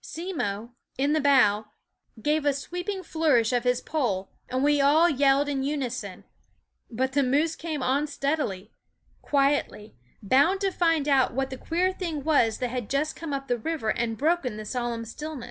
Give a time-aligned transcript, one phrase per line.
[0.03, 1.65] Simmo, in the bow,
[2.23, 6.23] gave a sweeping flourish of his pole, and we all yelled in unison;
[6.89, 8.71] but the moose came on steadily,
[9.21, 9.93] quietly,
[10.23, 13.89] bound to find out what the queer thing was that had just come up river
[13.89, 15.39] and broken the solemn stillness.